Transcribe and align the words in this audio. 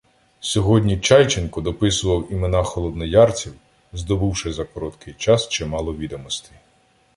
Сьогодні 0.39 0.99
Чайченко 0.99 1.61
дописував 1.61 2.31
імена 2.31 2.63
холод- 2.63 2.95
ноярців, 2.95 3.53
здобувши 3.93 4.53
за 4.53 4.65
короткий 4.65 5.13
час 5.13 5.47
чимало 5.47 5.93
відомостей. 5.95 6.57